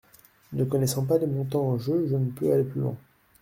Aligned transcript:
Ne 0.53 0.63
connaissant 0.63 1.05
pas 1.05 1.19
les 1.19 1.27
montants 1.27 1.67
en 1.69 1.77
jeu, 1.77 2.07
je 2.09 2.15
ne 2.15 2.31
peux 2.31 2.51
aller 2.51 2.63
plus 2.63 2.81
loin. 2.81 2.97